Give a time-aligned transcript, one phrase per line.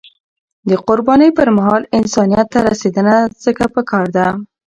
[0.69, 4.27] د قربانی پر مهال، انسانیت ته رسیدنه ځکه پکار ده.